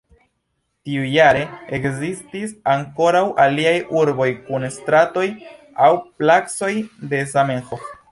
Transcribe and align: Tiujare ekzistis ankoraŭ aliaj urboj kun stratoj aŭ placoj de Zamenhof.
Tiujare 0.87 1.41
ekzistis 1.77 2.55
ankoraŭ 2.75 3.21
aliaj 3.43 3.73
urboj 3.99 4.29
kun 4.47 4.65
stratoj 4.79 5.27
aŭ 5.89 5.91
placoj 6.23 6.71
de 7.13 7.21
Zamenhof. 7.35 7.87